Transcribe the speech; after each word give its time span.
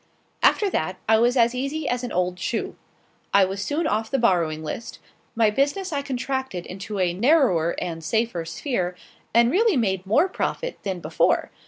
After 0.41 0.67
that, 0.71 0.97
I 1.07 1.19
was 1.19 1.37
as 1.37 1.53
easy 1.53 1.87
as 1.87 2.03
an 2.03 2.11
old 2.11 2.39
shoe. 2.39 2.75
I 3.35 3.45
was 3.45 3.63
soon 3.63 3.85
off 3.85 4.09
the 4.09 4.17
borrowing 4.17 4.63
list; 4.63 4.97
my 5.35 5.51
business 5.51 5.93
I 5.93 6.01
contracted 6.01 6.65
into 6.65 6.99
a 6.99 7.13
narrower 7.13 7.75
and 7.79 8.03
safer 8.03 8.43
sphere, 8.45 8.95
and 9.31 9.51
really 9.51 9.77
made 9.77 10.07
more 10.07 10.27
profit 10.27 10.79
than 10.81 11.01
before. 11.01 11.51